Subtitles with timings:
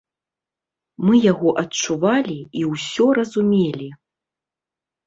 [1.09, 3.89] Мы яго адчувалі і ўсё разумелі.